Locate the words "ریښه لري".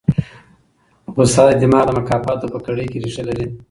3.03-3.47